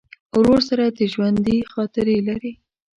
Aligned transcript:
ورور 0.37 0.61
سره 0.69 0.85
د 0.97 0.99
ژوندي 1.13 1.57
خاطرې 1.73 2.17
لرې. 2.27 2.53